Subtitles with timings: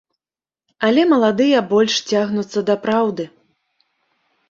[0.87, 3.23] Але маладыя больш цягнуцца да праўды.